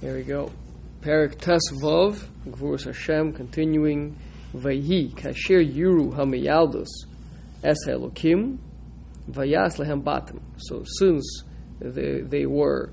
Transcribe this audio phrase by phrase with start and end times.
[0.00, 0.50] Here we go.
[1.02, 4.16] Perik Tes Vav, Gvurus Hashem, continuing.
[4.54, 6.88] Vayhi, Kasher Yuru Hamiyaldus,
[7.62, 8.56] Es Elokim,
[9.30, 10.40] Vayas Lehem Batim.
[10.56, 11.44] So since
[11.80, 12.90] they, they were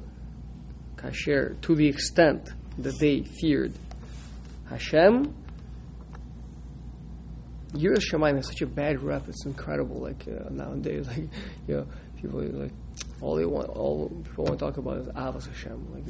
[0.97, 3.73] Kasher, to the extent that they feared
[4.69, 5.33] Hashem,
[7.71, 9.29] Yiras Shamayim has such a bad rep.
[9.29, 10.01] It's incredible.
[10.01, 11.29] Like uh, nowadays, like
[11.67, 11.87] you know,
[12.21, 12.73] people like
[13.21, 15.93] all they want, all people want to talk about is Avos Hashem.
[15.93, 16.03] Like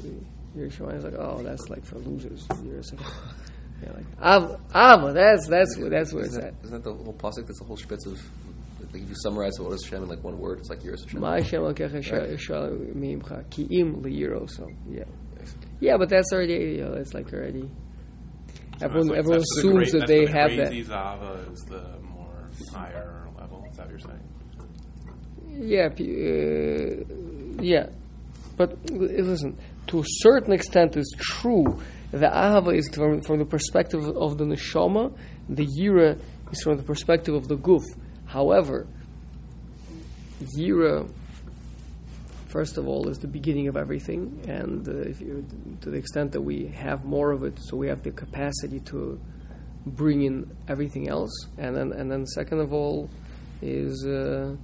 [0.57, 2.45] Yiras Shamayim is like, oh, that's like for losers.
[2.47, 2.91] Yiras
[3.83, 5.13] yeah, like Ava, Ava.
[5.13, 6.61] That's that's that's where it's Isn't at.
[6.61, 7.45] that, isn't that the whole pasuk?
[7.47, 8.19] That's the whole spitz of.
[8.93, 11.19] Like if you summarize what is Hashem in like one word, it's like Yiras Hashem.
[11.19, 12.01] Ma Hashem Elokecha
[12.31, 14.49] Yisrael Mimcha Ki'im Liyiro.
[14.49, 15.03] So yeah,
[15.79, 17.69] yeah, but that's already you know, it's like already.
[18.79, 20.67] Everyone, That's everyone assumes great- that they the have that.
[20.67, 23.65] crazy Zava is the more higher level.
[23.71, 24.23] Is that what you're saying?
[25.49, 27.87] Yeah, uh, yeah,
[28.55, 29.57] but listen.
[29.87, 31.79] To a certain extent, is true.
[32.11, 35.17] The ahava is from, from the perspective of the neshama.
[35.49, 36.19] The yira
[36.51, 37.83] is from the perspective of the guf.
[38.25, 38.87] However,
[40.57, 41.09] yira,
[42.47, 46.67] first of all, is the beginning of everything, and uh, to the extent that we
[46.67, 49.19] have more of it, so we have the capacity to
[49.85, 53.09] bring in everything else, and then and then second of all,
[53.61, 54.05] is.
[54.05, 54.55] Uh,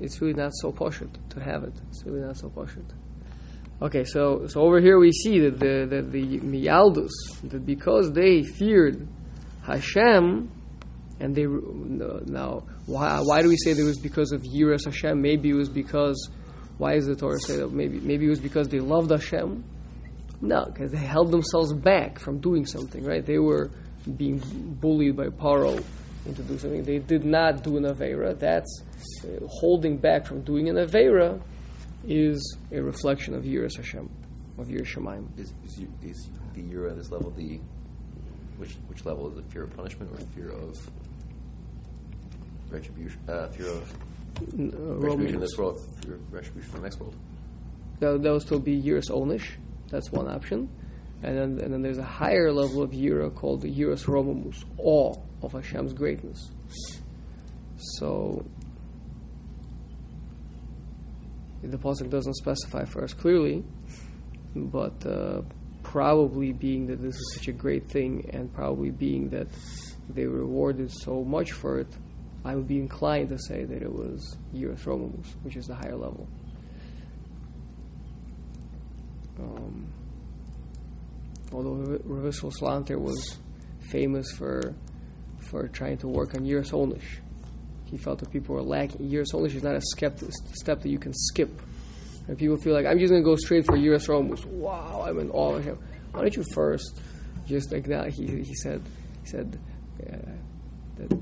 [0.00, 1.74] it's really not so poshut to have it.
[1.90, 2.90] It's really not so poshut.
[3.82, 7.10] Okay, so so over here we see that the that the miyaldus
[7.44, 9.08] that because they feared
[9.62, 10.50] Hashem,
[11.18, 15.22] and they now why why do we say that it was because of yiras Hashem?
[15.22, 16.28] Maybe it was because
[16.76, 17.72] why does the Torah say that?
[17.72, 19.64] Maybe maybe it was because they loved Hashem.
[20.42, 23.02] No, because they held themselves back from doing something.
[23.02, 23.24] Right?
[23.24, 23.70] They were
[24.16, 24.40] being
[24.78, 25.82] bullied by Paro
[26.26, 26.82] into doing something.
[26.82, 28.38] They did not do an avera.
[28.38, 28.82] That's
[29.24, 31.40] uh, holding back from doing an avera
[32.06, 34.08] is a reflection of Yiras Hashem,
[34.58, 35.26] of Yiras Shemaim.
[35.38, 37.60] Is, is, is the Yira at this level the
[38.58, 39.44] which which level is it?
[39.50, 40.76] Fear of punishment or fear of
[42.70, 43.20] retribution?
[43.28, 47.16] Uh, fear of uh, retribution in this world, fear of retribution in the next world.
[48.00, 49.52] That, that would still be Yiras Onish.
[49.90, 50.68] That's one option.
[51.22, 55.14] And then, and then there's a higher level of Yira called the Yiras Romamus, awe
[55.42, 56.50] of Hashem's greatness.
[57.76, 58.44] So,
[61.62, 63.64] the Pasuk doesn't specify for us clearly,
[64.54, 65.42] but uh,
[65.82, 69.48] probably being that this is such a great thing, and probably being that
[70.08, 71.88] they were rewarded so much for it,
[72.44, 75.96] I would be inclined to say that it was Yiras Romamus, which is the higher
[75.96, 76.26] level.
[79.38, 79.92] Um,
[81.52, 83.38] although Rav Salanter was
[83.80, 84.74] famous for
[85.40, 87.20] for trying to work on Yiras Onish.
[87.90, 89.10] He felt that people were lacking.
[89.10, 90.20] Yiras Onish is not a skep-
[90.54, 91.50] step that you can skip.
[92.28, 94.44] And people feel like, I'm just going to go straight for Yiras Romus.
[94.44, 95.78] Wow, I'm in awe of him.
[96.12, 97.00] Why don't you first
[97.46, 98.10] just like that?
[98.10, 98.82] He, he said,
[99.22, 99.58] he said
[100.00, 100.16] uh,
[100.98, 101.18] that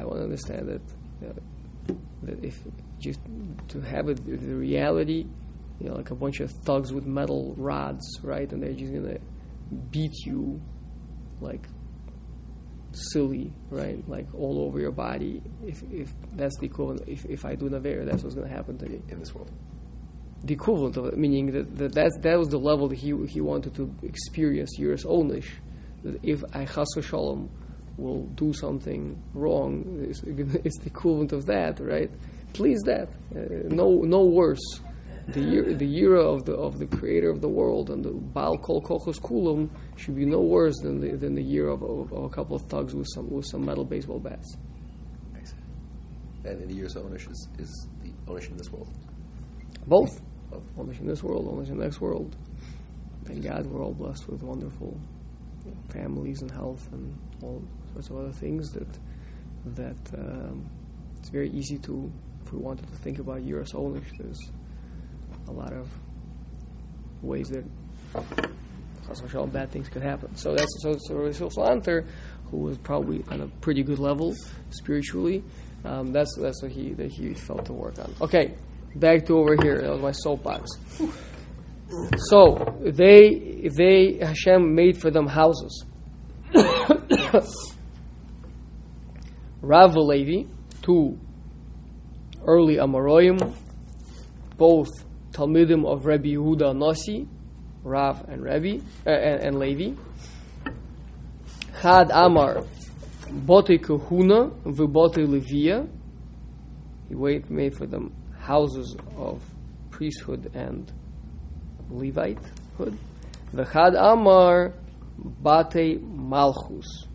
[0.00, 2.58] I want to understand that, uh, that if
[2.98, 3.20] just
[3.68, 5.26] to have it, the reality,
[5.78, 8.50] you know, like a bunch of thugs with metal rods, right?
[8.52, 9.20] And they're just going to
[9.90, 10.60] beat you
[11.40, 11.66] like
[12.92, 14.06] silly, right?
[14.08, 15.42] Like all over your body.
[15.66, 18.54] If if that's the equivalent, if, if I do an Avera, that's what's going to
[18.54, 19.02] happen to me.
[19.08, 19.50] in this world.
[20.42, 23.40] The equivalent of it, meaning that, that that's, that was the level that he he
[23.40, 25.50] wanted to experience Yiras Onish.
[26.02, 27.48] That if I chas v'shalom
[27.98, 30.22] will do something wrong, it's,
[30.64, 32.10] it's the equivalent of that, right?
[32.54, 34.80] Please that, uh, no no worse.
[35.28, 38.58] The year, the year of the of the creator of the world and the Baal
[38.58, 42.24] Kol Kochos Kulam should be no worse than the than the year of, of, of
[42.24, 44.56] a couple of thugs with some with some metal baseball bats.
[46.42, 48.88] And in the years of ownership is, is the ownership in this world.
[49.86, 50.22] Both.
[50.76, 52.34] Only in this world, only in the next world.
[53.24, 54.98] Thank God we're all blessed with wonderful
[55.90, 58.88] families and health and all sorts of other things that
[59.66, 60.68] that um,
[61.18, 62.10] it's very easy to,
[62.44, 64.50] if we wanted to think about Yiras Onish, there's
[65.50, 65.88] a lot of
[67.22, 67.64] ways that
[69.52, 70.34] bad things could happen.
[70.36, 72.06] So that's so so Rav
[72.50, 74.34] who was probably on a pretty good level
[74.70, 75.42] spiritually.
[75.84, 78.14] Um, that's that's what he that he felt to work on.
[78.20, 78.54] Okay,
[78.94, 79.80] back to over here.
[79.82, 80.70] That was my soapbox.
[82.28, 85.84] So they they Hashem made for them houses.
[89.62, 90.48] Rav Levi,
[90.82, 91.18] two
[92.46, 93.54] early Amoraim,
[94.56, 94.88] both
[95.32, 97.26] Talmidim of Rabbi Yehuda Nasi,
[97.82, 99.94] Rav and Rabbi uh, and, and Levi.
[101.80, 102.64] Had Amar,
[103.30, 105.88] Bote Kahuna, Vibote Levia.
[107.08, 109.42] He made for them houses of
[109.90, 110.92] priesthood and
[111.90, 112.96] Levitehood.
[113.54, 114.74] V'chad Amar
[115.42, 117.06] Bate Malchus.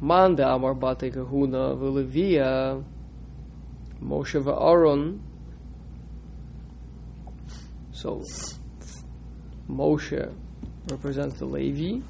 [0.00, 2.82] Man de Amar Bate Kahuna V'Levia
[4.02, 5.20] Moshe v'Aaron.
[7.92, 8.22] So
[9.68, 10.34] Moshe
[10.90, 12.02] represents the Levi,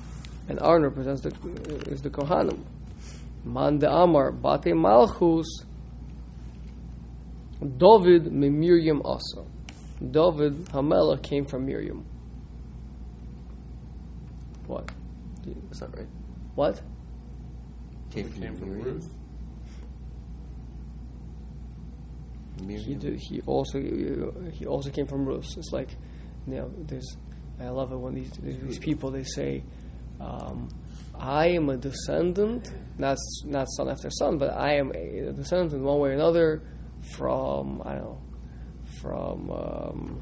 [0.48, 1.30] and Aaron represents the
[1.90, 2.64] is the Kohanim.
[3.44, 5.46] Man de Amar Bate Malchus.
[7.60, 9.46] David me Miriam also.
[9.98, 12.06] David Hamela came from Miriam.
[14.66, 14.90] What?
[15.44, 16.06] That's not right.
[16.54, 16.80] What?
[18.10, 18.94] Came from, Came from Miriam?
[18.94, 19.14] Ruth.
[22.68, 23.80] He he also
[24.52, 25.56] he also came from Rus.
[25.56, 25.90] It's like
[26.46, 27.16] you know, there's
[27.60, 29.62] I love it when these these people they say,
[30.20, 30.68] um,
[31.18, 35.82] I am a descendant, not not son after son, but I am a descendant in
[35.84, 36.62] one way or another
[37.16, 38.20] from I don't know
[39.00, 39.50] from.
[39.50, 40.20] Um,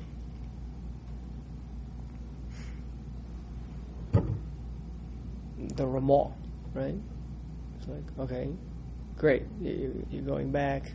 [5.59, 6.33] the Ramah,
[6.75, 6.95] right?
[7.79, 8.49] It's like, okay,
[9.17, 9.43] great.
[9.61, 10.93] You- you- You're going back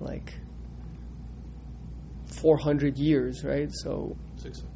[0.00, 0.34] like
[2.40, 3.68] 400 years, right?
[3.72, 4.72] So, Six hundred.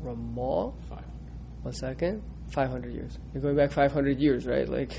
[0.00, 1.62] Ramah, Five hundred.
[1.62, 3.18] one second, 500 years.
[3.32, 4.68] You're going back 500 years, right?
[4.68, 4.92] Like,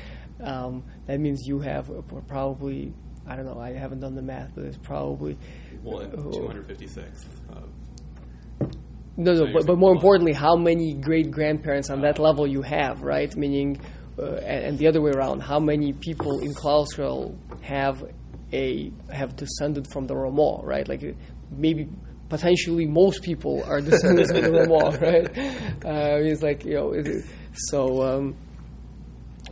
[0.42, 1.90] um, that means you have
[2.28, 2.92] probably,
[3.26, 5.38] I don't know, I haven't done the math, but it's probably.
[5.82, 7.26] Well, two hundred fifty-sixth.
[9.16, 12.22] No, no, but, but more importantly, how many great grandparents on that Ah.
[12.22, 13.34] level you have, right?
[13.36, 13.78] Meaning,
[14.18, 18.02] uh, and, and the other way around, how many people in Klausel have
[18.52, 20.88] a have descended from the Ramah, right?
[20.88, 21.16] Like
[21.50, 21.88] maybe
[22.28, 25.26] potentially most people are descendants of the Ramah, right?
[25.84, 27.24] Uh, it's like you know, it,
[27.54, 28.36] so um,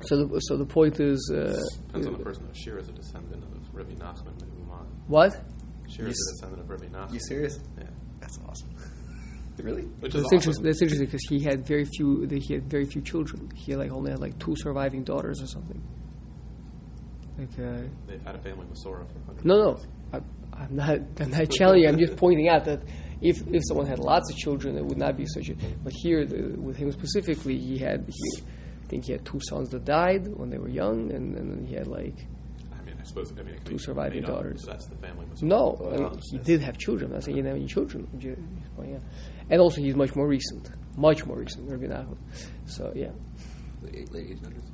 [0.03, 1.59] so the so the point is uh,
[1.89, 2.45] Depends on the person.
[2.47, 2.53] though.
[2.55, 4.87] Shir is a descendant of Rabbi Nachman ben Uman.
[5.07, 5.33] what?
[5.89, 7.13] Shir is a descendant of Rabbi Nachman.
[7.15, 7.59] You serious?
[7.79, 7.85] Yeah.
[8.21, 8.69] That's awesome.
[9.59, 9.83] really?
[10.01, 10.35] Which is That's awesome.
[10.37, 10.65] interesting.
[10.65, 12.27] That's interesting because he had very few.
[12.29, 13.51] He had very few children.
[13.57, 15.83] He like only had like two surviving daughters or something.
[17.39, 19.81] Like uh, They've had a family with Sora for hundreds no, no.
[20.13, 20.21] I,
[20.53, 20.99] I'm not.
[21.21, 21.85] I'm not challenging.
[21.85, 21.89] you.
[21.89, 22.83] I'm just pointing out that
[23.21, 25.55] if if someone had lots of children, it would not be such a.
[25.85, 28.07] But here, the, with him specifically, he had.
[28.09, 31.51] He, I think he had two sons that died when they were young, and, and
[31.53, 32.15] then he had like
[32.73, 33.31] I mean, I suppose.
[33.39, 34.65] I mean, it could Two surviving made up, daughters.
[34.65, 35.77] so that's the family no.
[35.79, 36.09] Wow, I mean, he
[36.39, 37.11] that's- did have children.
[37.11, 38.09] I'm not saying he didn't have any children.
[38.13, 38.41] I'm just
[38.75, 39.03] pointing out.
[39.51, 41.71] And also, he's much more recent, much more recent.
[41.71, 42.17] Rabbi Nachman.
[42.67, 43.11] So yeah.
[43.83, 44.65] Late, eight- late 800s?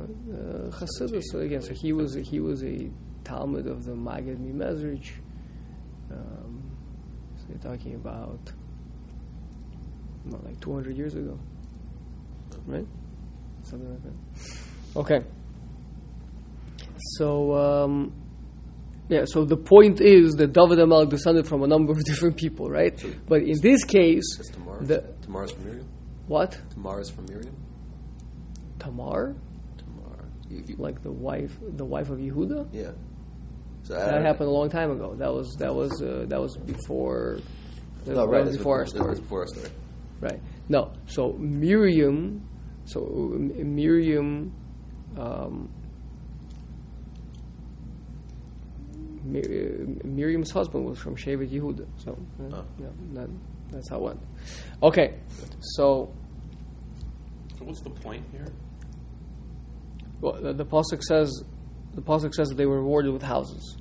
[0.00, 1.22] Uh, Hasidus.
[1.30, 2.90] So again, so he was he was a
[3.24, 5.12] Talmud of the Magid Mimezrich.
[6.10, 6.62] Um,
[7.36, 8.38] so you're talking about
[10.24, 11.38] what, like 200 years ago,
[12.66, 12.86] right?
[13.62, 14.98] Something like that.
[15.00, 15.20] Okay.
[17.18, 18.12] So um,
[19.08, 22.68] yeah, so the point is that David Hamelech descended from a number of different people,
[22.70, 22.94] right?
[23.28, 24.84] But in this case, Is Tamar?
[24.84, 25.88] the Tamar's from Miriam?
[26.26, 27.54] what Tamar's from Miriam?
[28.78, 29.34] Tamar, Tamar.
[30.48, 32.68] You, you, like the wife, the wife of Yehuda.
[32.72, 32.90] yeah.
[33.84, 35.14] So I That happened a long time ago.
[35.14, 37.38] That was that was uh, that was before.
[38.04, 38.44] That No, was right.
[38.44, 39.08] that's before our what- story.
[39.08, 39.68] That's before our story.
[40.20, 40.40] Right.
[40.68, 40.92] No.
[41.06, 42.46] So Miriam.
[42.86, 44.52] So uh, Miriam.
[45.18, 45.68] Um,
[49.26, 49.38] uh,
[50.04, 51.86] Miriam's husband was from Shevet Yehuda.
[51.96, 52.64] So uh, Oh.
[52.78, 53.30] yeah, that,
[53.70, 54.20] that's how it went.
[54.82, 55.14] Okay.
[55.60, 56.12] So
[57.58, 58.46] So what's the point here?
[60.24, 61.44] Well, the, the pasuk says
[61.94, 63.76] the pasuk says that they were rewarded with houses.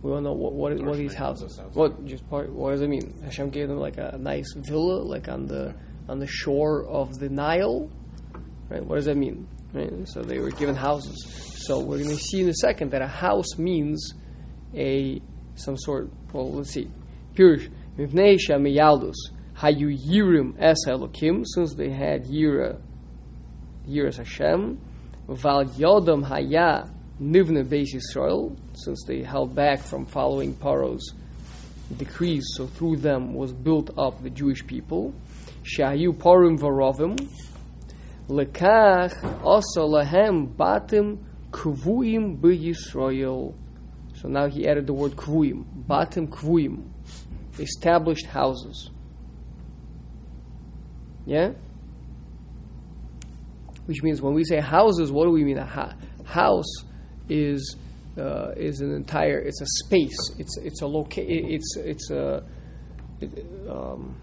[0.00, 1.58] We don't know what what, what these houses.
[1.58, 1.74] houses.
[1.76, 2.52] What just part?
[2.52, 3.20] What does it mean?
[3.24, 5.74] Hashem gave them like a nice villa, like on the
[6.08, 7.90] on the shore of the Nile,
[8.68, 8.84] right?
[8.84, 9.48] What does that mean?
[9.72, 9.90] Right?
[10.08, 11.64] So they were given houses.
[11.66, 14.14] So we're going to see in a second that a house means
[14.74, 15.20] a
[15.56, 16.08] some sort.
[16.32, 16.88] Well, let's see.
[17.34, 17.68] Pirush
[17.98, 19.16] mipnei shamiyaldus
[19.56, 22.80] hayu yirim es Elokim, since they had yira,
[23.88, 24.78] yiras Hashem.
[25.28, 26.88] Val yodam haya
[27.20, 31.14] nivne beis Yisrael, since they held back from following Paro's
[31.96, 35.14] decrees, so through them was built up the Jewish people.
[35.62, 37.16] Shayu parim varovim,
[38.28, 41.18] lekach also lahem batim
[41.50, 43.54] kvuim Yisrael.
[44.14, 46.88] So now he added the word kvuim, batim kvuim,
[47.58, 48.90] established houses.
[51.26, 51.52] Yeah?
[53.86, 55.58] Which means when we say houses, what do we mean?
[55.58, 56.72] A ha- house
[57.28, 57.76] is
[58.18, 59.38] uh, is an entire.
[59.38, 60.30] It's a space.
[60.38, 62.44] It's it's a loca- It's it's a
[63.20, 64.16] it, um,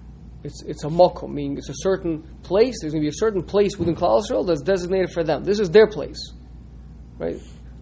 [0.43, 2.75] it's it's a mokum, meaning it's a certain place.
[2.81, 5.43] There's going to be a certain place within Klal that's designated for them.
[5.43, 6.33] This is their place,
[7.17, 7.35] right?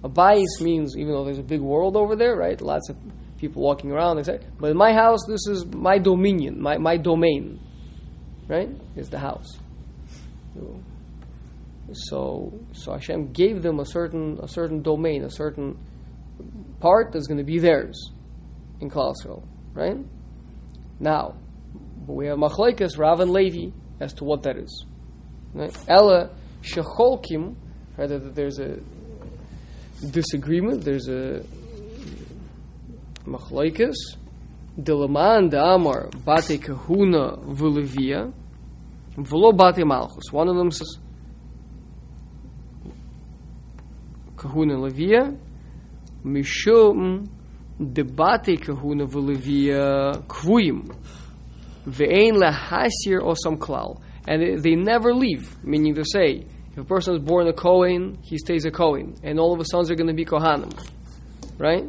[0.03, 2.59] A bayis means even though there's a big world over there, right?
[2.61, 2.97] Lots of
[3.37, 4.19] people walking around.
[4.19, 4.43] Etc.
[4.59, 7.59] But in my house, this is my dominion, my, my domain,
[8.47, 8.69] right?
[8.95, 9.57] Is the house.
[10.55, 10.79] So,
[11.93, 15.77] so so Hashem gave them a certain a certain domain, a certain
[16.79, 18.11] part that's going to be theirs
[18.79, 19.13] in Klal
[19.73, 19.97] right?
[20.99, 21.35] Now,
[22.07, 24.85] we have Machlekes, Rav and Levi, as to what that is.
[25.87, 26.29] Ella
[26.61, 27.55] Shecholkim,
[27.97, 28.79] right, that there's a
[30.11, 31.43] disagreement, there's a
[33.25, 33.95] Machlekes,
[34.79, 38.31] Dilaman de Amar Bate Kahuna Vulevia,
[39.17, 40.31] Velo Bate Malchus.
[40.31, 40.99] One of them says
[44.37, 45.37] Kahuna Levia,
[46.23, 47.27] Mishum
[47.79, 50.95] debate kahuna v'levia kvuyim
[51.87, 55.63] ve'ein lahasir osam klal, and they, never leave.
[55.63, 59.39] Meaning to say, if a person is born a Kohen, he stays a Kohen, and
[59.39, 60.73] all of his sons are going to be Kohanim,
[61.57, 61.85] right?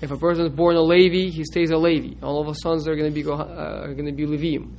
[0.00, 2.14] If a person is born a Levi, he stays a Levi.
[2.22, 4.76] All of his sons are going to be uh, going to be Levim.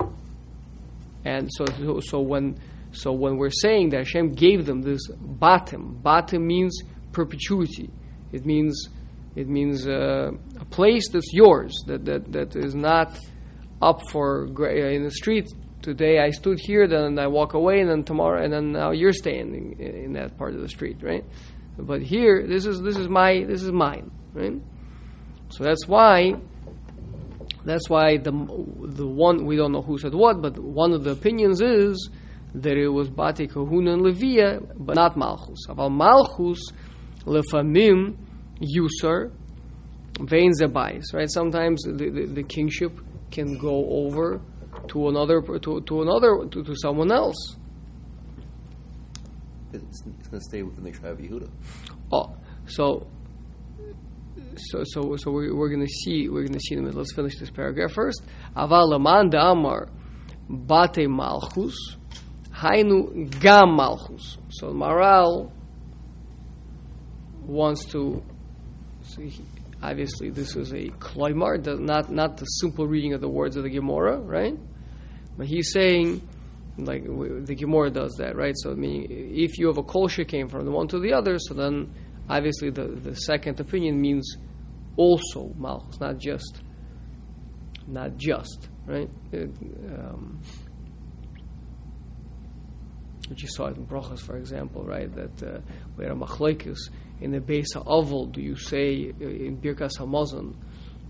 [1.24, 2.58] And so, so when
[2.98, 7.90] so when we're saying that Hashem gave them this batim, batim means perpetuity.
[8.32, 8.88] It means
[9.36, 13.16] it means uh, a place that's yours, that, that, that is not
[13.80, 15.46] up for uh, in the street.
[15.80, 19.12] Today I stood here, then I walk away, and then tomorrow, and then now you're
[19.12, 21.24] staying in, in that part of the street, right?
[21.78, 24.60] But here, this is this is my this is mine, right?
[25.50, 26.34] So that's why
[27.64, 31.12] that's why the the one we don't know who said what, but one of the
[31.12, 32.10] opinions is
[32.62, 35.66] that it was Bati Kahuna and Levia, but not Malchus.
[35.68, 36.60] About Malchus,
[37.24, 38.16] Lefamim
[38.60, 39.32] user,
[40.20, 41.30] vein zebais, right?
[41.30, 43.00] Sometimes the, the, the, kingship
[43.30, 44.40] can go over
[44.88, 47.56] to another to, to another to, to someone else.
[49.72, 51.50] It's, it's going to stay within the tribe of Yehuda.
[52.10, 52.34] Oh,
[52.66, 53.06] so
[54.56, 56.90] so so so we're, we're going to see we're going to see them.
[56.90, 58.22] Let's finish this paragraph first.
[58.56, 59.88] Aval amar
[60.48, 61.96] bate malchus
[62.58, 64.38] hainu gam malchus.
[64.50, 65.50] So Maral
[67.46, 68.22] wants to
[69.08, 69.42] so he,
[69.82, 73.70] obviously, this is a kloimar, not not the simple reading of the words of the
[73.70, 74.54] Gemara, right?
[75.36, 76.28] But he's saying,
[76.76, 78.54] like the Gemara does that, right?
[78.56, 81.38] So, I mean, if you have a kosher came from the one to the other,
[81.38, 81.94] so then
[82.28, 84.36] obviously the, the second opinion means
[84.96, 86.60] also malchus, not just,
[87.86, 89.08] not just, right?
[89.32, 89.50] It,
[89.96, 90.42] um,
[93.28, 95.12] which you saw in Brachas, for example, right?
[95.14, 95.60] That uh,
[95.96, 96.78] where a machlekes
[97.20, 100.54] in the base of oval, do you say uh, in Birkas Hamazon,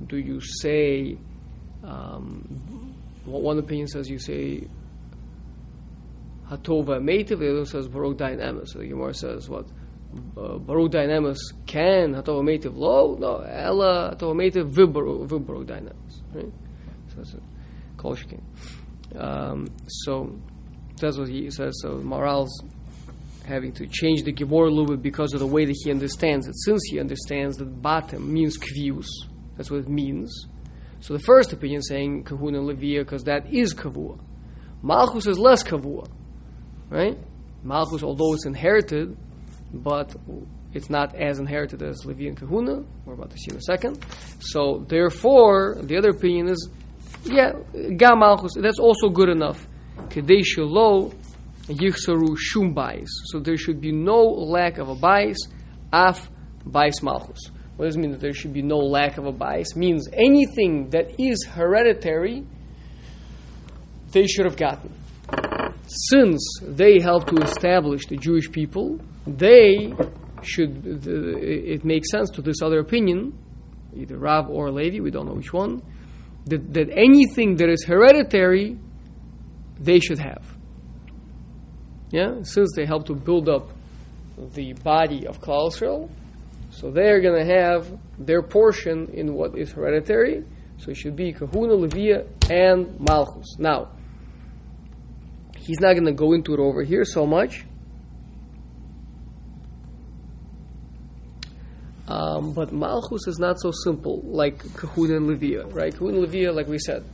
[0.07, 1.19] do you say,
[1.85, 2.95] um,
[3.25, 4.67] one opinion says you say
[6.49, 8.69] Hatova Meitiv, the other says Baruch Dain Emes.
[8.69, 9.67] So the Gemara says what?
[10.37, 13.17] Uh, Baruch Dain Emes can Hatova Meitiv lo?
[13.19, 16.23] No, Ella Hatova Meitiv Vibbaruch Dain Emes.
[16.35, 16.53] Right?
[17.09, 17.41] So that's a
[17.99, 18.17] Kol
[19.17, 20.39] um, So
[21.01, 21.79] that's what he says.
[21.83, 22.63] So Maral's
[23.47, 26.47] having to change the Gemara a little bit because of the way that he understands
[26.47, 26.55] it.
[26.57, 29.09] Since he understands that bottom means kvius,
[29.57, 30.47] that's what it means.
[31.01, 34.19] So the first opinion saying kahuna levia because that is kavua.
[34.83, 36.09] Malchus is less kavua,
[36.91, 37.17] right?
[37.63, 39.17] Malchus, although it's inherited,
[39.73, 40.15] but
[40.75, 42.85] it's not as inherited as Levi and Kahuna.
[43.05, 44.05] We're about to see in a second.
[44.41, 46.69] So therefore, the other opinion is,
[47.25, 47.53] yeah,
[47.97, 48.53] Gam Malchus.
[48.57, 49.67] That's also good enough.
[50.11, 51.13] Kadesh lo
[51.69, 53.09] yichsaru shum bais.
[53.27, 55.37] So there should be no lack of a bais,
[55.93, 56.31] af
[56.67, 57.51] bais malchus.
[57.77, 59.77] What does it mean that there should be no lack of a bais?
[59.77, 62.45] Means anything that is hereditary,
[64.13, 64.93] they should have gotten.
[66.11, 69.93] Since they helped to establish the Jewish people, they
[70.43, 70.85] should.
[71.07, 73.39] it makes sense to this other opinion,
[73.97, 75.83] either Rav or Levi, we don't know which one,
[76.47, 78.79] that, that anything that is hereditary,
[79.79, 80.45] they should have.
[82.11, 83.71] Yeah, since they help to build up
[84.55, 85.71] the body of Klal
[86.71, 90.45] so they're going to have their portion in what is hereditary.
[90.79, 93.59] So it should be Kahuna, Levia, and Malchus.
[93.59, 93.89] Now,
[95.57, 97.65] he's not going to go into it over here so much.
[102.07, 105.93] Um, but Malchus is not so simple like Kahuna and Levia, right?
[105.93, 107.05] Kahuna and Levia, like we said,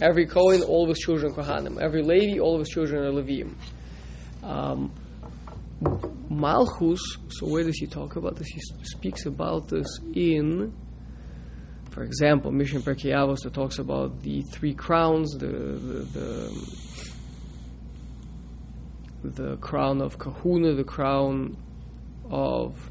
[0.00, 1.80] every Kohen, all of his children Kohanim.
[1.80, 3.54] Every Levi, all of his children are Leviim.
[4.42, 4.92] Um,
[6.28, 8.48] Malchus, so where does he talk about this?
[8.48, 10.74] He speaks about this in,
[11.90, 16.50] for example, Mishnah Pirkei Avos that talks about the three crowns, the, the,
[19.22, 21.56] the, the crown of Kahuna, the crown
[22.30, 22.90] of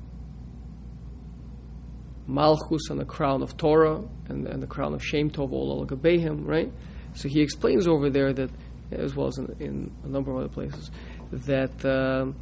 [2.27, 6.45] Malchus and the crown of Torah and, and the crown of Shem Tov Ol Gabehem,
[6.45, 6.71] right?
[7.19, 8.49] So he explains over there that,
[8.91, 10.89] as well as in, in a number of other places,
[11.31, 12.35] that um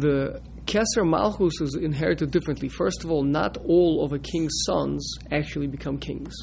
[0.00, 2.68] the Kesser Malchus is inherited differently.
[2.68, 6.34] First of all, not all of a king's sons actually become kings.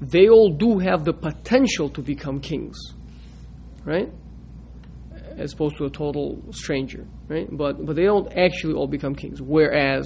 [0.00, 2.76] They all do have the potential to become kings,
[3.84, 4.10] right?
[5.36, 7.48] As opposed to a total stranger, right?
[7.50, 9.40] But but they don't actually all become kings.
[9.40, 10.04] Whereas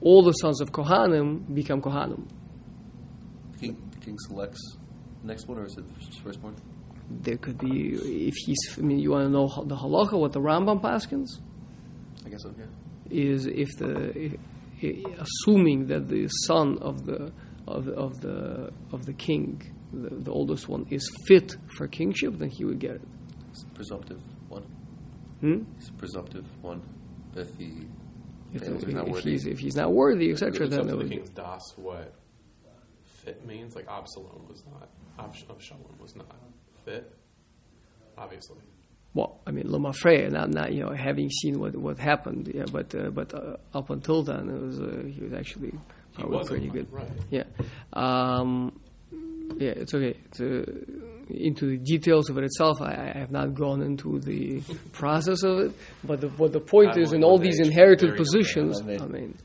[0.00, 2.28] all the sons of Kohanim become Kohanim.
[4.04, 4.76] King, king selects
[5.22, 6.54] next one, or is it the first one?
[7.10, 7.94] There could be
[8.28, 8.78] if he's.
[8.78, 11.28] I mean, you want to know the halacha, what the Rambam paskins?
[12.24, 12.54] I guess so.
[12.58, 12.64] Yeah.
[13.10, 14.38] is if the
[14.80, 17.32] if, assuming that the son of the
[17.66, 22.38] of the of the, of the king, the, the oldest one, is fit for kingship,
[22.38, 23.02] then he would get it.
[23.50, 24.62] It's a presumptive one.
[25.40, 25.62] Hmm?
[25.78, 26.82] It's a presumptive one.
[27.34, 27.86] If he
[28.52, 30.90] If, fails or if, not if he's if he's not worthy, etc., then up it
[30.90, 32.14] to the would, king's das what
[33.24, 33.74] fit means.
[33.74, 34.88] Like Absalom was not,
[35.18, 36.26] Abs- Absalom was not
[36.84, 37.12] fit,
[38.18, 38.56] obviously.
[39.14, 42.94] well, I mean, Lamafreya, not not you know having seen what what happened, yeah, but
[42.94, 46.48] uh, but uh, up until then, it was uh, he was actually He probably was
[46.48, 46.86] pretty good.
[46.92, 47.08] right.
[47.30, 47.44] Yeah.
[47.92, 48.78] Um,
[49.58, 50.16] yeah, it's okay.
[50.26, 50.64] It's, uh,
[51.30, 54.60] into the details of it itself, I, I have not gone into the
[54.92, 55.72] process of it.
[56.02, 58.80] But the, what the point is, in all these inherited positions.
[58.80, 59.36] I mean,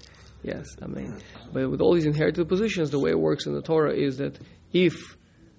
[0.44, 1.18] yes, I mean,
[1.52, 4.40] but with all these inherited positions, the way it works in the Torah is that
[4.74, 5.18] if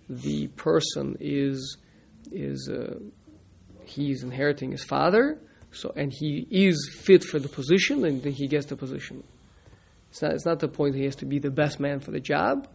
[0.09, 1.77] the person is
[2.31, 2.99] is uh,
[3.85, 5.39] he's inheriting his father,
[5.73, 9.23] so and he is fit for the position, then, then he gets the position.
[10.11, 12.21] It's not, it's not the point he has to be the best man for the
[12.21, 12.69] job,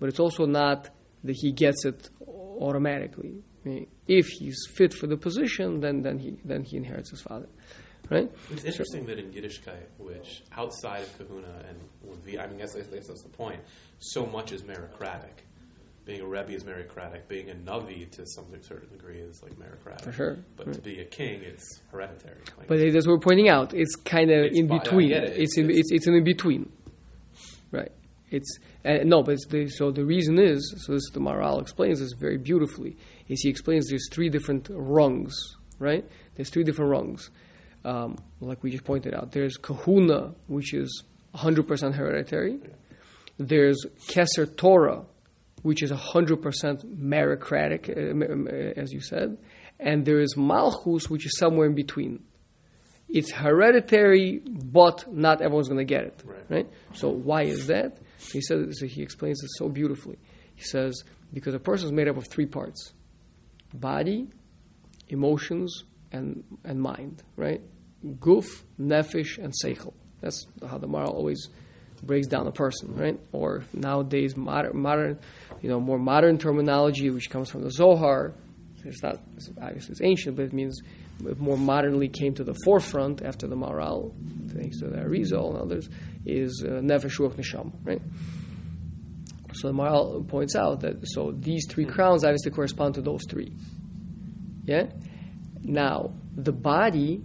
[0.00, 0.90] but it's also not
[1.22, 3.42] that he gets it automatically.
[3.64, 7.20] I mean, if he's fit for the position, then, then, he, then he inherits his
[7.20, 7.48] father.
[8.10, 8.30] Right?
[8.50, 11.78] It's interesting that in Yiddishkeit, which outside of Kahuna and
[12.26, 13.60] Levi, I mean, I guess, I guess that's the point.
[14.00, 15.30] So much is meritocratic.
[16.04, 17.28] Being a rebbe is meritocratic.
[17.28, 20.02] Being a navi to some certain degree is like meritocratic.
[20.02, 20.36] For sure.
[20.56, 20.74] But Right.
[20.74, 22.40] to be a king, it's hereditary.
[22.58, 23.72] Like, But as we're pointing out.
[23.72, 25.12] It's kind of in between.
[25.12, 25.34] it.
[25.38, 26.70] It's, in, It's- it's, it's in between.
[27.70, 27.92] Right.
[28.30, 32.00] It's uh, no, but it's the, so the reason is so this the Maral explains
[32.00, 32.96] this very beautifully.
[33.28, 35.34] Is he explains there's three different rungs,
[35.78, 36.04] right?
[36.34, 37.30] There's three different rungs,
[37.84, 39.32] um, like we just pointed out.
[39.32, 42.58] There's Kahuna, which is 100% hereditary.
[43.38, 45.04] There's Keser Torah,
[45.62, 49.38] which is 100% meritocratic, uh, as you said,
[49.80, 52.22] and there is Malchus, which is somewhere in between
[53.12, 56.22] it's hereditary, but not everyone's going to get it.
[56.48, 56.66] Right.
[56.94, 57.98] So why is that?
[58.32, 60.18] He says so he explains it so beautifully.
[60.54, 62.94] He says because a person is made up of three parts:
[63.74, 64.28] body,
[65.08, 67.22] emotions, and and mind.
[67.36, 67.60] Right?
[68.04, 68.46] Guf,
[68.80, 69.94] nefesh, and seichel.
[70.20, 71.48] That's how the Maral always
[72.02, 73.18] breaks down a person, right?
[73.32, 75.18] Or nowadays modern, modern,
[75.60, 78.32] you know, more modern terminology, which comes from the Zohar.
[78.84, 79.20] It's not
[79.60, 80.80] obviously it's ancient, but it means
[81.24, 84.12] it more modernly came to the forefront after the Maral,
[84.52, 85.88] thanks to the Arizal and others,
[86.26, 88.02] is uh, Nefesh Ruach Neshama, right?
[89.54, 93.52] So the Maral points out that so these three crowns obviously correspond to those three.
[94.64, 94.86] Yeah.
[95.62, 97.22] Now the body,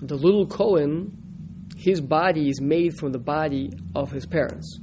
[0.00, 4.80] the little Cohen, his body is made from the body of his parents,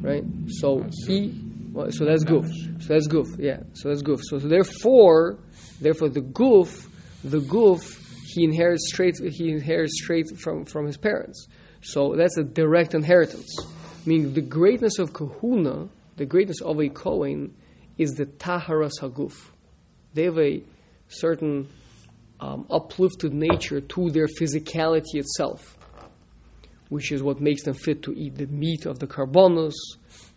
[0.00, 0.24] right?
[0.48, 1.34] So he,
[1.72, 2.48] well, so that's guf.
[2.82, 3.26] So that's guf.
[3.38, 3.60] Yeah.
[3.72, 4.20] So that's guf.
[4.22, 5.38] So, so therefore,
[5.80, 6.86] therefore the guf,
[7.24, 9.16] the guf, he inherits straight.
[9.18, 11.48] He inherits straight from from his parents.
[11.80, 13.56] So that's a direct inheritance.
[14.04, 17.54] Meaning the greatness of kahuna, the greatness of a kohen,
[17.98, 19.34] is the taharas haguf.
[20.14, 20.62] They have a
[21.08, 21.68] certain
[22.40, 25.76] um, uplifted nature to their physicality itself,
[26.88, 29.74] which is what makes them fit to eat the meat of the korbonos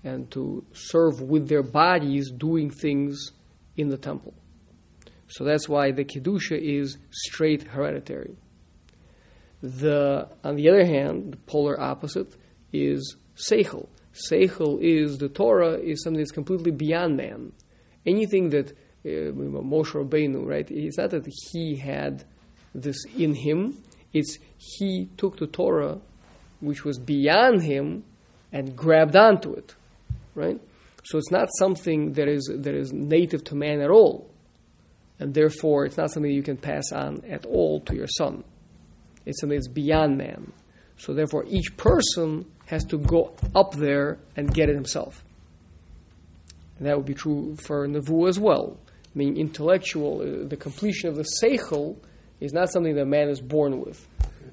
[0.03, 3.31] and to serve with their bodies doing things
[3.75, 4.33] in the temple.
[5.27, 8.35] So that's why the kedusha is straight hereditary.
[9.61, 12.33] The on the other hand, the polar opposite
[12.71, 13.87] is seichel.
[14.13, 17.51] Seichel is the Torah is something that's completely beyond man.
[18.05, 18.75] Anything that
[19.09, 20.69] Uh, Moshe Rabbeinu, right?
[20.69, 22.23] It's not that he had
[22.73, 23.81] this in him.
[24.13, 25.99] It's he took the Torah,
[26.59, 28.03] which was beyond him,
[28.51, 29.75] and grabbed onto it,
[30.35, 30.59] right?
[31.03, 34.29] So it's not something that is that is native to man at all,
[35.19, 38.43] and therefore it's not something you can pass on at all to your son.
[39.25, 40.51] It's something that's beyond man.
[40.97, 45.23] So therefore, each person has to go up there and get it himself.
[46.77, 48.77] And that would be true for Navu as well.
[49.13, 51.97] I mean, intellectual, uh, the completion of the seichel
[52.39, 54.07] is not something that a man is born with.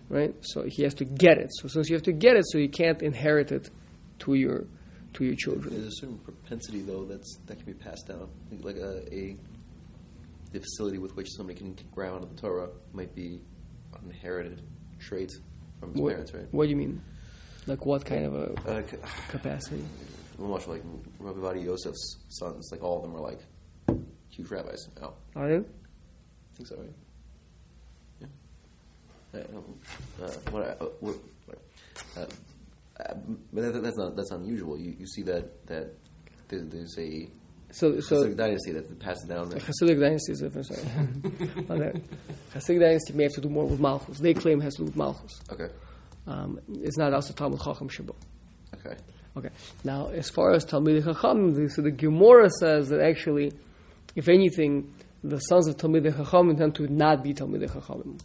[0.08, 0.34] right?
[0.42, 1.50] So he has to get it.
[1.60, 3.70] So since you have to get it, so you can't inherit it
[4.20, 4.64] to your
[5.14, 5.72] to your children.
[5.74, 8.28] There's a certain propensity, though, that's that can be passed down.
[8.62, 9.36] Like a, a
[10.52, 13.40] the facility with which somebody can ground the Torah might be
[13.94, 14.62] an inherited
[15.00, 15.32] trait
[15.80, 16.46] from his What, parents, right?
[16.52, 17.02] what do you mean?
[17.66, 18.82] Like what kind of a Uh,
[19.28, 19.82] capacity?
[20.38, 20.82] much like
[21.18, 23.40] Rav Ovadia Yosef's sons, like all of them were like
[24.36, 24.88] huge rabbis.
[25.02, 25.56] Oh, Are they?
[25.56, 25.62] I
[26.56, 26.92] think so, right?
[28.20, 28.26] Yeah.
[29.34, 29.64] Uh, um,
[30.22, 31.16] uh, what, I- uh, what,
[32.16, 33.14] uh, uh,
[33.52, 34.78] but that, that's not that's unusual.
[34.78, 35.92] You, you see that that
[36.48, 37.28] there, there's a
[37.72, 39.50] So so Hasidic dynasty that passes down.
[39.50, 40.66] The Hasidic dynasty is different.
[40.66, 40.80] Sorry.
[41.70, 42.00] okay.
[42.54, 44.18] Hasidic dynasty may have to do more with Malchus.
[44.18, 45.40] They claim it has to do with Malchus.
[45.52, 45.68] Okay,
[46.26, 48.14] Um, it's not also Talmid Chacham Shabo.
[48.74, 48.96] okay.
[49.36, 49.50] Okay.
[49.84, 53.52] Now, as far as Talmid Chacham, the, so the Gemara says that actually,
[54.16, 58.18] if anything, the sons of Talmid Chacham tend to not be Talmid Chacham.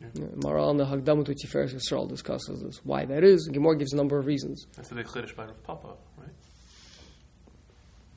[0.00, 0.26] Yeah.
[0.36, 2.80] Maral the Hagdamu to Tiferes Yisrael discusses this.
[2.84, 4.66] Why that is, Gemara gives a number of reasons.
[4.76, 6.28] That's a big Chiddush by Papa, right?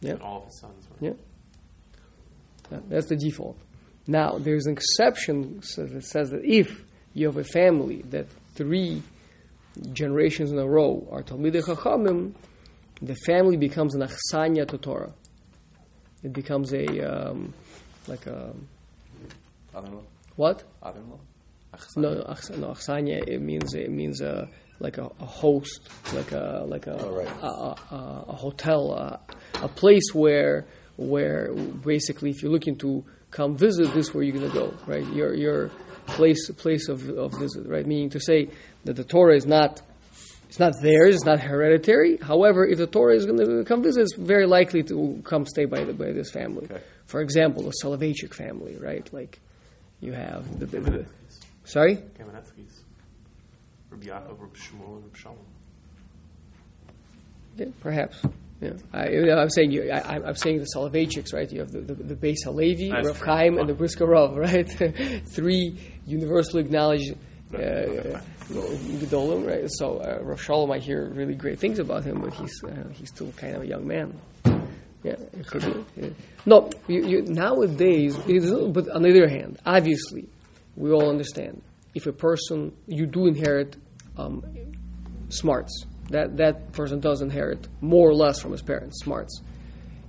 [0.02, 0.12] Yeah.
[0.14, 0.88] And all of his sons.
[1.00, 1.12] Right?
[1.12, 2.72] Yeah.
[2.72, 3.58] Yeah, That's the default.
[4.08, 9.04] Now, there's an exception that says that if you have a family that three
[9.94, 12.34] generations in a row are Talmidei Chachamim,
[13.02, 15.14] the family becomes an achsanya to Torah.
[16.26, 16.88] It becomes a,
[17.30, 17.54] um,
[18.08, 18.52] like a,
[20.38, 20.64] what?
[21.98, 26.64] No, no, achs- achsanya, it means, it means a, like a, a host, like a,
[26.68, 27.28] like a, Oh, right.
[27.44, 29.20] a, a, a, hotel, a,
[29.64, 30.66] a place where,
[30.98, 34.74] where basically if you're looking to come visit, this is where you're going to go,
[34.88, 35.06] right?
[35.14, 35.70] Your, your
[36.08, 37.86] place, place of, of visit, right?
[37.86, 38.50] Meaning to say
[38.86, 39.80] that the Torah is not,
[40.48, 42.18] it's not theirs, it's not hereditary.
[42.18, 45.66] However, if the Torah is going to come visit, it's very likely to come stay
[45.66, 46.66] by, the, by this family.
[46.66, 46.82] Okay.
[47.06, 49.12] For example, the Soloveitchik family, right?
[49.14, 49.40] Like
[50.00, 51.06] you have the, the, the
[51.64, 51.98] sorry.
[51.98, 52.84] Kamenetsky's.
[53.90, 55.38] Rabbi Yaakov, Rabbi Shmuel, Rabbi Shalom.
[57.58, 58.22] Yeah, perhaps.
[58.62, 61.52] Yeah, I, I'm saying you, I, I'm saying the Soloveitchiks, right?
[61.52, 63.22] You have the the, the Beis Halevi, That's Rav.
[63.22, 64.70] Chaim, and the Brisker Rav, right?
[65.28, 67.16] Three universally acknowledged
[67.54, 68.20] uh,
[69.46, 69.70] right?
[69.70, 73.10] So uh, Rav Shalom, I hear really great things about him, but he's uh, he's
[73.10, 74.20] still kind of a young man.
[75.04, 75.16] Yeah.
[75.96, 76.10] Yeah.
[76.48, 80.28] No, you, you, nowadays, but on the other hand, obviously,
[80.76, 81.62] we all understand
[81.94, 83.78] if a person you do inherit
[84.18, 84.44] um,
[85.30, 85.86] smarts.
[86.10, 89.42] That that person does inherit more or less from his parents, smarts.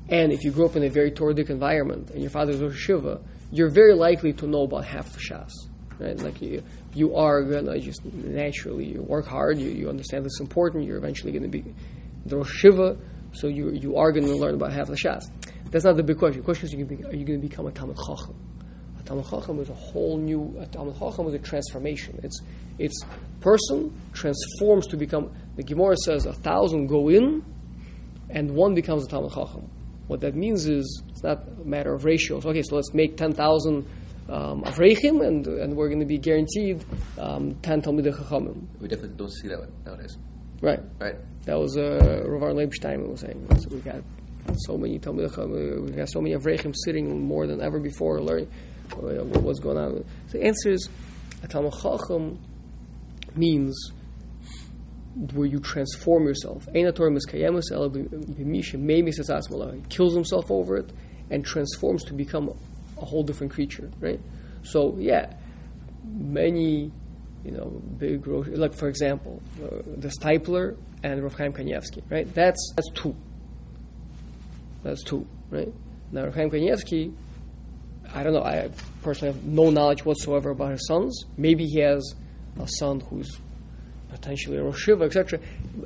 [0.09, 2.79] And if you grew up in a very Tordic environment and your father father's a
[2.79, 3.21] Shiva,
[3.51, 5.53] you're very likely to know about half the Shas.
[5.99, 6.19] Right?
[6.19, 6.63] Like you,
[6.95, 9.59] you are gonna just naturally you work hard.
[9.59, 10.85] You, you understand it's important.
[10.85, 11.75] You're eventually going to be
[12.27, 12.99] the Shiva,
[13.33, 15.25] so you you are going to learn about half the Shas.
[15.71, 16.41] That's not the big question.
[16.41, 18.37] The question is, are you going to become a Talmid Chacham?
[18.99, 20.55] A Talmid Chacham is a whole new.
[20.61, 22.21] A Talmid Chacham is a transformation.
[22.23, 22.41] It's
[22.79, 23.03] it's
[23.41, 25.33] person transforms to become.
[25.57, 27.43] The Gemara says a thousand go in,
[28.29, 29.71] and one becomes a Talmid Chacham.
[30.09, 32.45] What that means is it's not a matter of ratios.
[32.45, 33.89] Okay, so let's make ten thousand
[34.29, 36.85] um, Avrechim, and and we're going to be guaranteed
[37.19, 38.67] um, ten Talmidei Chachamim.
[38.81, 40.17] We definitely don't see that nowadays,
[40.61, 40.81] Right.
[41.01, 41.17] right?
[41.45, 43.47] That was uh, Ravar Leibstein was saying.
[43.61, 44.03] So we got
[44.67, 48.49] so many Talmidei Chachamim, we got so many Avrechim sitting more than ever before, learning
[48.93, 50.05] uh, what's going on.
[50.29, 50.89] So the answer is
[51.43, 52.39] a Talmid Chacham
[53.37, 53.93] means
[55.33, 56.67] where you transform yourself.
[56.75, 59.75] Ein Torah miskayemus ela b'misha meimis etzas malach.
[59.75, 60.93] He kills himself over it
[61.31, 62.53] and transforms to become
[63.01, 64.21] a whole different creature, right?
[64.63, 65.33] So yeah,
[66.05, 66.91] many,
[67.45, 67.67] you know,
[67.99, 72.33] big like for example, uh, the Steipler and Rav Kanievsky, right?
[72.35, 73.15] That's that's two.
[74.83, 75.73] That's two, right?
[76.13, 77.15] Now Rav Kanievsky,
[78.15, 78.43] I don't know.
[78.43, 78.71] I
[79.03, 81.25] personally have no knowledge whatsoever about his sons.
[81.37, 82.15] Maybe he has
[82.59, 83.41] a son who's
[84.11, 85.39] potentially a Rosh etc.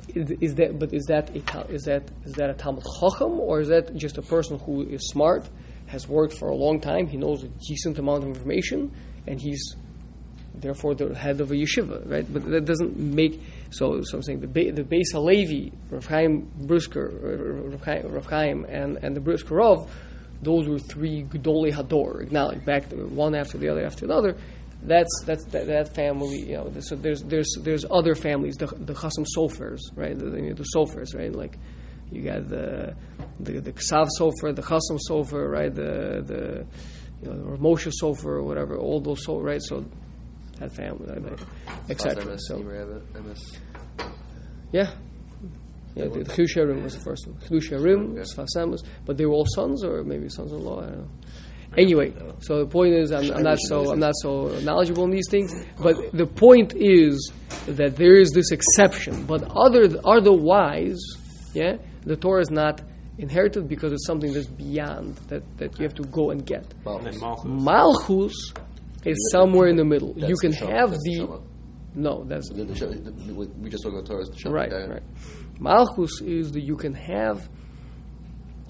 [0.09, 3.59] Is, is that but is that a is that is that a Talmid Chacham or
[3.59, 5.49] is that just a person who is smart,
[5.91, 8.91] has worked for a long time, he knows a decent amount of information,
[9.27, 9.75] and he's
[10.55, 12.25] therefore the head of a yeshiva, right?
[12.31, 14.01] But that doesn't make so.
[14.03, 17.69] So I'm saying the ba- the Beis Halevi, Rav Chaim Brisker,
[18.05, 19.91] Rav Chaim, and and the Brisker Rav,
[20.41, 24.35] those were three Gedolei Hador, acknowledged back to one after the other after another.
[24.83, 26.39] That's that's that, that family.
[26.39, 30.17] You know, so there's there's there's other families, the the Chasam Sofers, right?
[30.17, 31.33] The, the, the Sofers, right?
[31.33, 31.57] Like
[32.11, 32.95] you got the
[33.39, 35.73] the the Ksav Sofer, the Chasam Sofer, right?
[35.73, 36.65] The the
[37.21, 38.77] you know, the Moshe Sofer, or whatever.
[38.77, 39.61] All those so right.
[39.61, 39.85] So
[40.59, 41.39] that family, right?
[41.89, 42.37] etc.
[42.39, 42.57] So
[44.71, 44.91] yeah.
[45.93, 47.35] Yeah, the Chlusha Rim was the first one.
[47.39, 48.23] Chlusha Rim, Yeah.
[48.23, 50.79] Sfas Emes, but they were all sons or maybe sons-in-law.
[50.79, 51.09] I don't know.
[51.77, 55.29] Anyway, so the point is, I'm, I'm not so I'm not so knowledgeable in these
[55.29, 55.53] things.
[55.81, 57.31] But the point is
[57.65, 59.25] that there is this exception.
[59.25, 60.99] But other otherwise,
[61.53, 62.81] yeah, the Torah is not
[63.17, 66.65] inherited because it's something that's beyond that, that you have to go and get.
[66.85, 67.45] And Malchus.
[67.45, 68.53] Malchus
[69.05, 70.13] is somewhere in the middle.
[70.13, 71.39] That's you can the have the Shema.
[71.95, 74.25] no, that's The, the, the, the, we just talked about Torah.
[74.25, 74.55] The Shema.
[74.55, 75.03] right, right.
[75.59, 77.47] Malchus is that you can have.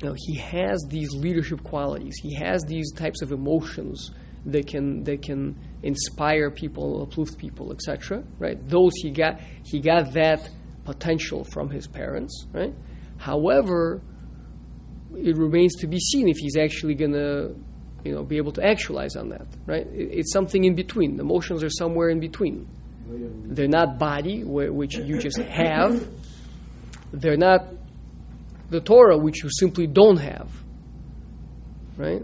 [0.01, 2.15] You know, he has these leadership qualities.
[2.21, 4.09] He has these types of emotions
[4.47, 8.23] that can that can inspire people, uplift people, etc.
[8.39, 8.57] Right?
[8.67, 10.49] Those he got he got that
[10.85, 12.47] potential from his parents.
[12.51, 12.73] Right?
[13.21, 14.01] However,
[15.15, 17.49] it remains to be seen if he's actually gonna
[18.03, 19.45] you know be able to actualize on that.
[19.67, 19.85] Right?
[19.85, 21.17] It, it's something in between.
[21.17, 22.67] The emotions are somewhere in between.
[23.45, 26.07] They're not body, which you just have.
[27.13, 27.67] They're not
[28.71, 30.49] the Torah, which you simply don't have.
[31.97, 32.23] Right?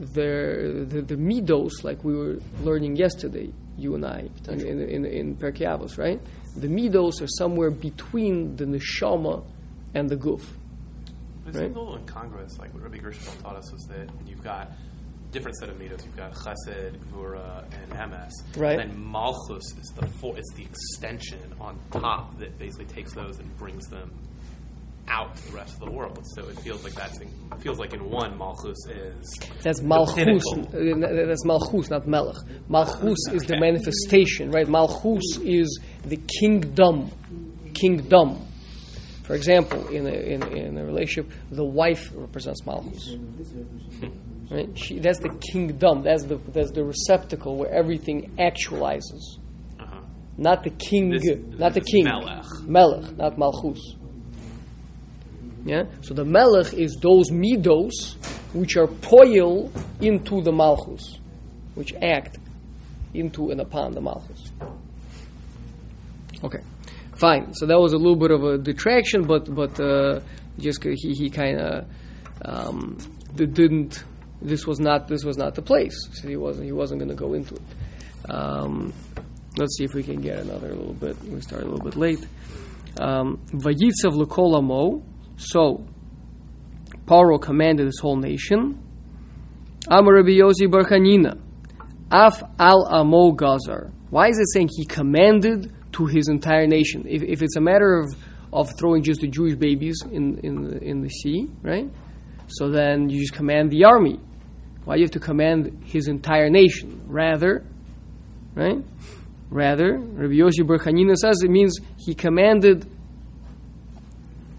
[0.00, 5.04] They're the, the midos, like we were learning yesterday, you and I, in, in, in,
[5.04, 6.20] in Pirkei right?
[6.56, 9.44] The midos are somewhere between the neshama
[9.94, 10.42] and the guf.
[11.46, 11.64] It Right.
[11.64, 12.58] a little incongruous.
[12.58, 14.72] Like what Rabbi Gershon taught us was that when you've got
[15.30, 18.32] different set of midos, you've got Chesed, Gvura, and MS.
[18.56, 18.78] Right.
[18.80, 23.38] And then Malchus is the for, it's the extension on top that basically takes those
[23.40, 24.10] and brings them
[25.06, 26.18] out to the rest of the world.
[26.34, 30.42] So it feels like that's in, it feels like in one Malchus is That's Malchus.
[30.72, 32.36] That's Malchus, not Melech.
[32.68, 34.66] Malchus is the manifestation, right?
[34.66, 37.10] Malchus is the kingdom.
[37.74, 38.38] Kingdom.
[39.24, 43.16] For example, in a, in, in a relationship, the wife represents Malchus.
[44.50, 44.68] Right?
[44.78, 46.02] She, that's the kingdom.
[46.02, 49.38] That's the, that's the receptacle where everything actualizes.
[49.80, 50.00] Uh-huh.
[50.36, 51.08] Not the king.
[51.10, 52.04] This- not the king.
[52.04, 52.44] Melech.
[52.64, 53.80] Melech, not Malchus.
[55.64, 55.84] Yeah?
[56.02, 58.16] So the Melech is those midos
[58.52, 61.18] which are poil into the Malchus,
[61.74, 62.38] which act
[63.14, 64.50] into and upon the Malchus.
[66.42, 66.58] Okay,
[67.16, 67.54] fine.
[67.54, 70.20] So that was a little bit of a detraction, but but uh,
[70.58, 71.86] just he he kind of
[72.44, 72.98] um,
[73.34, 74.04] didn't.
[74.42, 75.96] This was not this was not the place.
[76.12, 78.30] So he wasn't he wasn't going to go into it.
[78.30, 78.92] Um,
[79.56, 81.20] let's see if we can get another little bit.
[81.24, 82.26] We started a little bit late.
[83.00, 85.02] Um, Vayitzav amo.
[85.36, 85.86] So
[87.06, 88.80] Paro commanded his whole nation.
[89.88, 91.40] Amar Rabbi Yosi Bar Chanina.
[92.10, 93.92] Af al amo gazar.
[94.10, 97.04] Why is it saying he commanded to his entire nation?
[97.08, 98.14] If, if it's a matter of,
[98.52, 101.90] of throwing just the Jewish babies in, in, the, in the sea, right?
[102.48, 104.20] So then you just command the army.
[104.84, 107.02] Why you have to command his entire nation?
[107.06, 107.64] Rather,
[108.54, 108.84] right?
[109.50, 112.86] Rather, Rabbi Yosi Bar Chanina says it means he commanded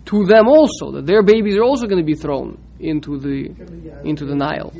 [0.05, 3.47] to them also that their babies are also going to be thrown into the
[4.07, 4.71] into the Nile.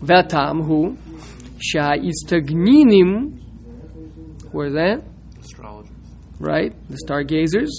[0.00, 0.96] Vatam who
[1.60, 3.40] sha istagninim
[4.52, 5.02] where is that?
[6.38, 6.74] Right?
[6.88, 7.70] The stargazers.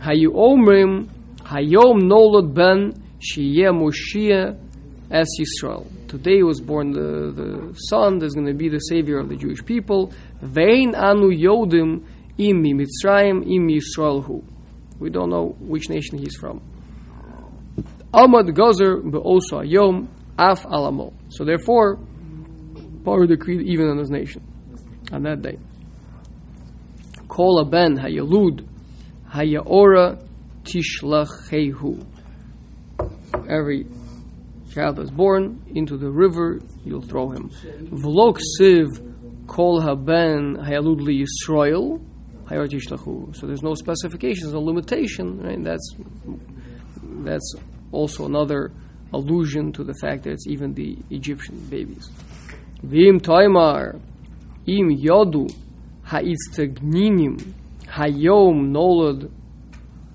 [0.00, 1.08] Hayu omrim
[1.42, 4.58] hayom nolad ben shiyeh Moshiach
[5.10, 5.86] es Yisrael.
[6.08, 9.64] Today was born the, the son that's going to be the savior of the Jewish
[9.64, 10.12] people.
[10.40, 12.04] Vein anu yodim
[12.38, 14.42] im Mitzrayim im Yisrael hu.
[14.98, 16.60] We don't know which nation he's from.
[18.12, 21.12] Amad Gazer be'osa yom af alamo.
[21.28, 21.98] So therefore,
[23.04, 24.42] power decreed even on his nation
[25.12, 25.58] on that day.
[27.38, 28.66] Kol ben hayalud
[29.30, 30.20] hayaora
[30.64, 32.04] tishlachehu.
[33.48, 33.86] Every
[34.74, 37.48] child that's born into the river, you'll throw him.
[37.92, 38.88] Vlok siv
[39.46, 42.00] kol haben hayalud li Yisrael
[42.46, 43.36] hayaora tishlachu.
[43.36, 45.62] So there's no specifications, no limitation, right?
[45.62, 45.94] That's
[47.22, 47.54] that's
[47.92, 48.72] also another
[49.14, 52.10] allusion to the fact that it's even the Egyptian babies.
[52.82, 54.00] Vim toimar
[54.66, 55.48] im yodu
[56.10, 57.36] ha'istagninim
[57.86, 59.30] hayom nolad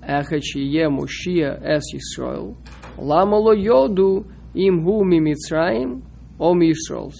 [0.02, 2.54] echad sheyeh Moshiach es Yisrael
[2.98, 6.02] lama lo yodu im hu mimitzrayim
[6.38, 7.12] o Yisrael.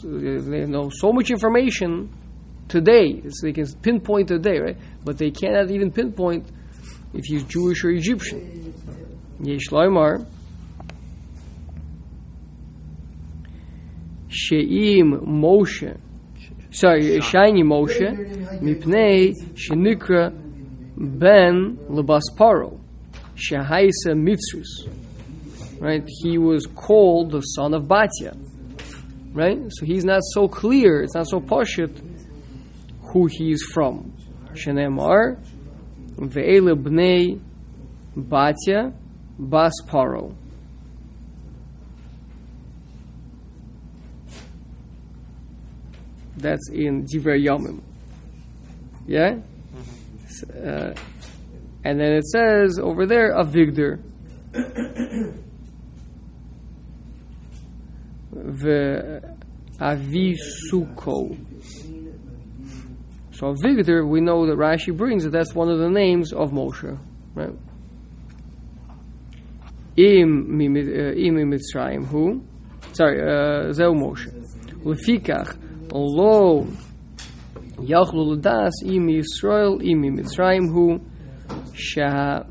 [0.51, 2.11] They know so much information
[2.69, 4.77] today, so they can pinpoint today, right?
[5.05, 6.47] But they cannot even pinpoint
[7.13, 8.75] if he's Jewish or Egyptian.
[9.41, 10.27] Yesh loymar
[14.29, 15.97] she'im Moshe
[16.75, 20.33] sorry, shiny Moshe, mipnei shenikra
[20.97, 22.79] ben lebasparo,
[23.37, 24.89] shehaisa mitzrus.
[25.81, 28.37] Right, he was called the son of Batya.
[29.33, 31.03] Right, so he's not so clear.
[31.03, 32.01] It's not so poshut
[33.03, 34.13] who he is from.
[34.53, 35.45] Shenemar
[36.17, 37.41] ve'ele bnei
[38.17, 38.93] Batya
[39.39, 40.35] basparo.
[46.45, 47.81] That's in Divrei Yomim.
[49.07, 49.39] Yeah?
[50.55, 50.95] Uh,
[51.85, 54.01] and then it says over there, Avigdor.
[59.81, 61.37] Avisuko.
[63.33, 66.99] So Avigdor, we know that Rashi brings that that's one of the names of Moshe,
[67.35, 67.51] right?
[69.97, 72.43] Im uh, im mi Mitzrayim hu,
[72.93, 74.29] sorry, uh, zeu Moshe.
[74.85, 75.57] Lefikach
[75.99, 76.67] lo
[77.79, 81.01] Yachlu Ladas Imi Yisrael Imi Mitzrayim Hu
[81.75, 82.45] Shah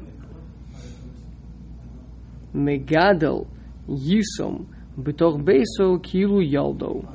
[2.56, 3.48] Megadel
[3.90, 4.68] Yisom
[5.00, 7.06] B'toch Beso Kilu Yaldo.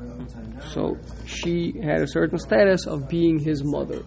[0.73, 4.03] So she had a certain status of being his mother.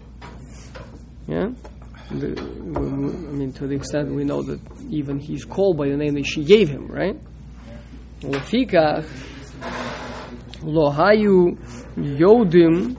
[1.27, 1.51] Yeah?
[2.11, 6.15] The, I mean, to the extent we know that even he's called by the name
[6.15, 7.17] that she gave him, right?
[8.21, 9.05] Lefikach,
[10.63, 11.57] Lo hayu
[11.97, 12.97] yodim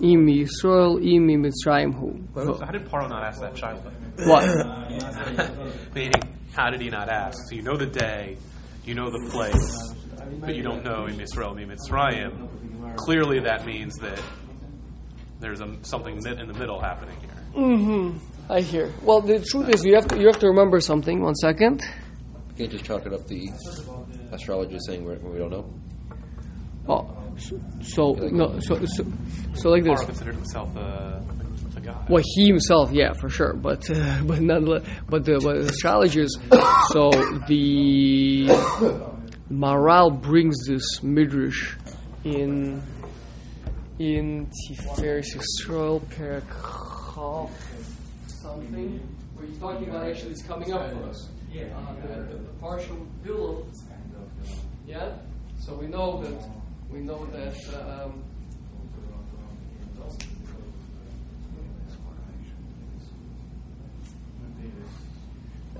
[0.00, 2.14] im Yisrael im Mitzrayim hu.
[2.34, 3.80] How did Paro not ask that child?
[4.24, 4.44] What?
[5.94, 7.36] Meaning, how did he not ask?
[7.48, 8.36] So you know the day,
[8.84, 9.94] you know the place,
[10.40, 12.48] but you don't know in Israel im Mitzrayim.
[12.96, 14.20] Clearly, that means that
[15.40, 17.62] there's a, something in the middle happening here.
[17.62, 18.52] Mm-hmm.
[18.52, 18.92] I hear.
[19.02, 21.22] Well, the truth is, you have to you have to remember something.
[21.22, 21.82] One second.
[22.50, 23.48] You can't just chalk it up the
[24.32, 25.72] astrologer saying we don't know.
[26.88, 29.04] Oh, so, so no, so, so
[29.54, 30.00] so like this.
[30.00, 31.22] Paro considered himself a,
[31.76, 32.08] a god.
[32.08, 36.36] Well, he himself, yeah, for sure, but uh, but nonetheless, but the, but the astrologers.
[36.92, 37.10] So
[37.48, 38.46] the
[39.50, 41.76] Maral brings this midrash
[42.24, 42.82] in
[43.98, 46.44] in Tiferes Yisrael Perak
[48.50, 49.00] something
[49.34, 51.28] where he's talking about actually it's coming up for us.
[51.52, 53.64] Uh, the, the, the parsha Bilam.
[54.86, 55.12] Yeah.
[55.58, 56.59] So we know that
[56.92, 57.54] we know that.
[57.74, 58.22] Um,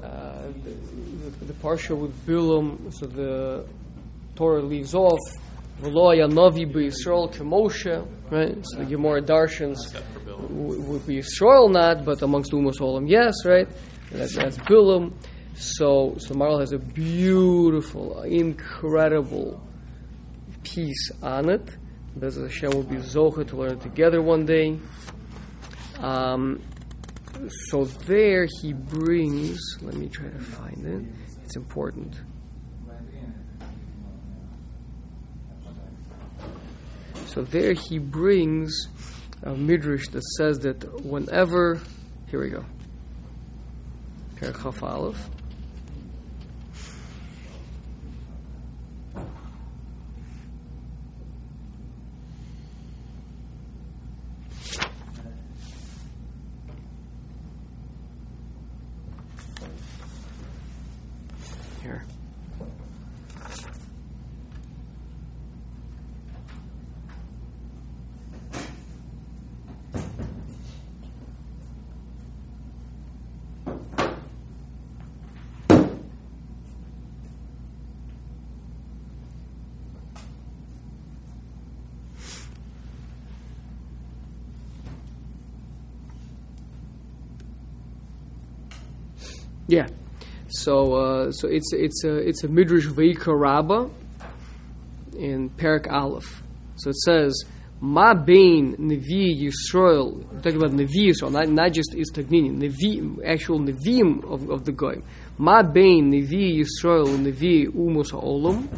[0.03, 3.67] uh, the, the, the parsha with Bilam, so the
[4.37, 5.19] Torah leaves off.
[5.83, 8.57] V'lo haya navi b'Yisrael k'Moshe, right?
[8.67, 10.39] So the Gemara darshans Except for Bill.
[10.39, 13.69] w- would be Yisrael not, but amongst Umas Olam, yes, right?
[14.11, 15.13] That's, that's Bilam.
[15.55, 19.61] So, so Marl has a beautiful, incredible
[20.63, 21.77] piece on it.
[22.17, 24.79] Bez Hashem will be Zocha to learn it together one day.
[25.99, 26.61] Um,
[27.69, 31.05] so there he brings, let me try to find it.
[31.45, 32.21] It's important.
[37.27, 38.89] So there he brings
[39.45, 41.81] a midrash that says that whenever,
[42.29, 42.65] here we go,
[44.37, 45.31] Perek Chaf Aleph.
[61.83, 62.05] Here.
[89.69, 89.87] Yeah.
[90.71, 93.91] So uh, so it's it's a it's a midrash Vayikra rabba
[95.19, 96.45] in Perak Aleph.
[96.77, 97.45] So it says
[97.81, 100.25] Ma bein Nevi Yisrael.
[100.31, 102.57] We're talking about Nevi Yisrael, not, not just Istagnini.
[102.57, 105.03] Nevi, actual Neviim of, of the Goyim.
[105.39, 108.69] Ma bein Nevi Yisrael Nevi Umos Ha'olam.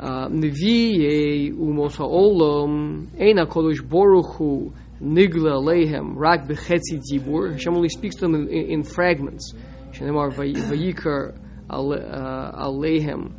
[0.00, 3.06] Uh, Nevi Umos Ha'olam.
[3.20, 7.52] Ein HaKadosh Baruch Hu Nigla Alehem Rak Bechetzi Dibur.
[7.52, 9.54] Hashem only speaks to them in, in, in fragments.
[12.54, 13.32] Alehem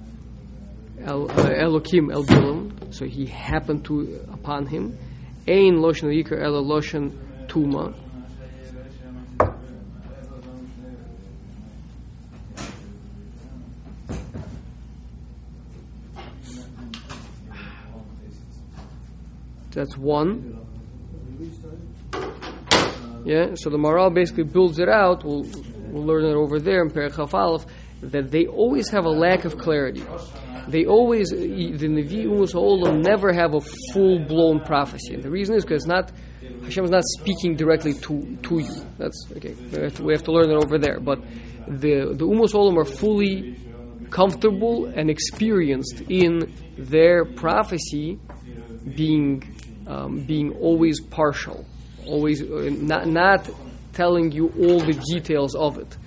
[1.04, 2.94] El, uh, Elokim El Bilam.
[2.94, 4.98] So he happened to upon him.
[5.48, 7.12] Ein Loshen Yikar El Loshen
[7.48, 7.94] Tuma.
[19.72, 20.66] That's one.
[23.26, 25.26] Yeah, so the Maral basically builds it out.
[25.26, 25.44] We'll,
[25.96, 27.66] we'll learn it over there in Perek Chaf Aleph
[28.02, 30.04] that they always have a lack of clarity.
[30.68, 32.54] They always, the Nevi Umus
[33.02, 33.62] never have a
[33.94, 35.14] full blown prophecy.
[35.14, 36.12] And the reason is because not
[36.64, 38.86] Hashem is not speaking directly to, to you.
[38.98, 39.54] That's okay.
[39.54, 41.00] We have, to, we have to learn it over there.
[41.00, 41.22] But
[41.68, 43.56] the the Umus are fully
[44.10, 48.20] comfortable and experienced in their prophecy
[48.96, 49.44] being
[49.88, 51.66] um, being always partial,
[52.06, 53.50] always uh, not not
[53.96, 55.98] telling you all the details of it.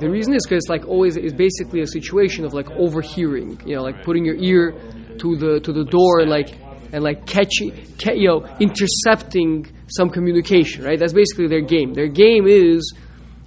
[0.00, 3.76] The reason is because it's like always is basically a situation of like overhearing, you
[3.76, 4.72] know, like putting your ear
[5.18, 6.58] to the to the door and like
[6.92, 10.98] and like catching, ca- you know, intercepting some communication, right?
[10.98, 11.92] That's basically their game.
[11.92, 12.94] Their game is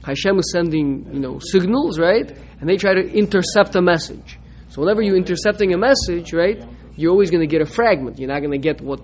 [0.03, 2.31] Hashem is sending, you know, signals, right?
[2.61, 4.39] And they try to intercept a message.
[4.69, 6.63] So whenever you're intercepting a message, right,
[6.95, 8.19] you're always going to get a fragment.
[8.19, 8.99] You're not going to get what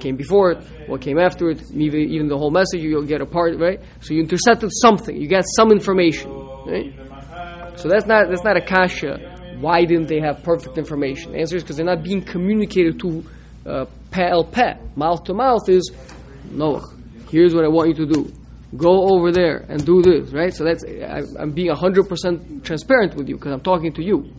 [0.00, 2.80] came before it, what came after it, even, even the whole message.
[2.80, 3.80] You'll get a part, right?
[4.00, 5.16] So you intercepted something.
[5.20, 6.30] You got some information,
[6.66, 6.92] right?
[7.78, 9.56] So that's not that's not a kasha.
[9.60, 11.32] Why didn't they have perfect information?
[11.32, 13.24] The answer is because they're not being communicated to
[13.66, 14.50] uh, peh el
[14.96, 15.68] mouth to mouth.
[15.68, 15.90] Is
[16.50, 16.82] Noah,
[17.30, 18.32] here's what I want you to do.
[18.76, 20.52] Go over there and do this, right?
[20.52, 24.32] So that's I, I'm being hundred percent transparent with you because I'm talking to you.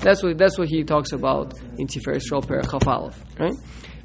[0.00, 3.54] That's what that's what he talks about in Tiferes Shol Perach right?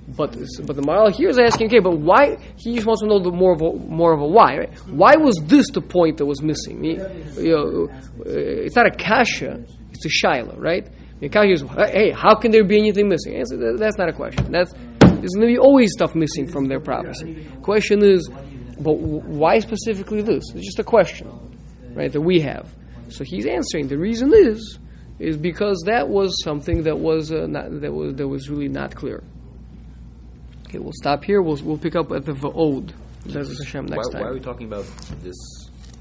[0.08, 0.32] But
[0.66, 2.38] but the Maral here is asking, okay, but why?
[2.58, 4.78] He just wants to know the more of a, more of a why, right?
[4.90, 6.84] Why was this the point that was missing?
[6.84, 6.98] You
[7.38, 7.90] know,
[8.20, 10.90] uh, it's not a kasha, it's a shaila, right?
[11.20, 13.34] The kasha is, hey, how can there be anything missing?
[13.78, 14.52] That's not a question.
[14.52, 17.48] That's there's going to be always stuff missing from their prophecy.
[17.62, 18.28] Question is,
[18.80, 20.44] but why specifically this?
[20.56, 21.30] It's just a question,
[21.94, 22.12] right?
[22.12, 22.74] That we have.
[23.10, 23.88] So he's answering.
[23.88, 24.80] The reason is
[25.20, 28.96] is because that was something that was uh, not, that was that was really not
[28.96, 29.24] clear.
[30.72, 31.42] Okay, we'll stop here.
[31.42, 32.94] We'll we'll pick up at the Va'od.
[33.26, 34.30] Bezos Hashem Why, next why time.
[34.30, 34.86] are we talking about
[35.22, 35.36] this?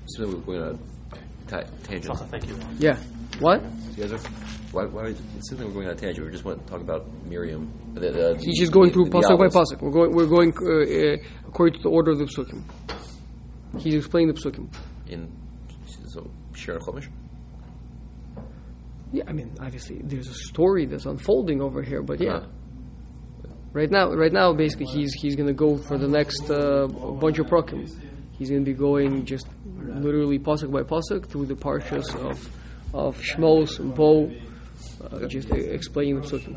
[0.06, 0.78] Assuming we're going on
[1.10, 2.16] a ta- tangent.
[2.30, 2.56] Thank you.
[2.78, 2.96] yeah.
[3.40, 3.64] What?
[3.96, 4.18] You guys are,
[4.70, 6.24] why, why, it seems like we're going on a tangent.
[6.24, 7.72] We just want to talk about Miriam.
[7.94, 9.82] The, the, He's just going the- through the pasuk by pasuk.
[9.82, 12.62] We're going we're going uh, uh, according to the order of the psukim.
[13.80, 14.72] He's explaining the psukim.
[15.08, 15.32] In
[16.06, 17.08] so Shir Chomish.
[19.10, 22.34] Yeah, I mean, obviously, there's a story that's unfolding over here, but yeah.
[22.34, 22.46] Uh-huh.
[23.72, 27.38] Right now, right now, basically, he's he's going to go for the next uh, bunch
[27.38, 27.88] of prokim.
[28.36, 29.46] He's going to be going just
[29.76, 32.50] literally pasuk by pasuk through the parshas of
[32.92, 34.30] of Shmos and Bo,
[35.04, 36.56] uh, just e- explaining the psukim.